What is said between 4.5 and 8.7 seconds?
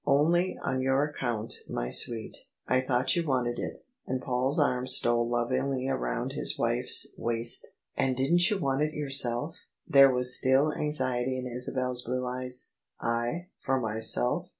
arm stole lovingly around his wife's waist. "And didn't you